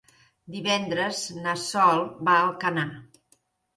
[0.53, 2.91] Divendres na Sol va a Alcanar.